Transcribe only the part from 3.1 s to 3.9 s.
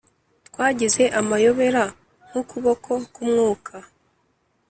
k'umwuka